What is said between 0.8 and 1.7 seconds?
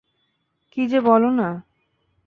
যে বলো না।